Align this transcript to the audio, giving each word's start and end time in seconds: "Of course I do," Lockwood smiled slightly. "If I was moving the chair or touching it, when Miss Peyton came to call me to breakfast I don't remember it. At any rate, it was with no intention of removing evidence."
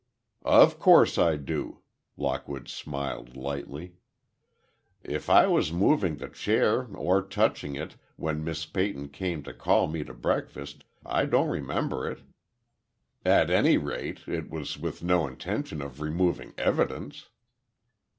"Of 0.43 0.79
course 0.79 1.19
I 1.19 1.35
do," 1.35 1.81
Lockwood 2.17 2.67
smiled 2.69 3.33
slightly. 3.33 3.97
"If 5.03 5.29
I 5.29 5.45
was 5.45 5.71
moving 5.71 6.17
the 6.17 6.27
chair 6.27 6.85
or 6.95 7.21
touching 7.21 7.75
it, 7.75 7.97
when 8.15 8.43
Miss 8.43 8.65
Peyton 8.65 9.09
came 9.09 9.43
to 9.43 9.53
call 9.53 9.85
me 9.85 10.03
to 10.03 10.15
breakfast 10.15 10.85
I 11.05 11.25
don't 11.27 11.49
remember 11.49 12.09
it. 12.09 12.23
At 13.23 13.51
any 13.51 13.77
rate, 13.77 14.21
it 14.27 14.49
was 14.49 14.75
with 14.79 15.03
no 15.03 15.27
intention 15.27 15.83
of 15.83 16.01
removing 16.01 16.55
evidence." 16.57 17.29